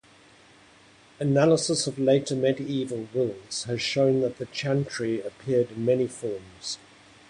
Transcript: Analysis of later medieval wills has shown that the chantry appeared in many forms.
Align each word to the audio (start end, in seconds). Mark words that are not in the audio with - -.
Analysis 1.19 1.85
of 1.85 1.99
later 1.99 2.35
medieval 2.35 3.07
wills 3.13 3.65
has 3.65 3.83
shown 3.83 4.21
that 4.21 4.39
the 4.39 4.47
chantry 4.47 5.21
appeared 5.21 5.69
in 5.69 5.85
many 5.85 6.07
forms. 6.07 6.79